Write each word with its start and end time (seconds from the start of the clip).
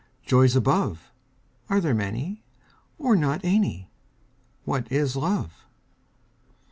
Joys 0.25 0.55
above, 0.55 1.11
Are 1.69 1.79
there 1.79 1.93
many, 1.93 2.43
or 2.97 3.15
not 3.15 3.41
any? 3.43 3.91
What 4.65 4.91
is 4.91 5.15
Love? 5.15 5.67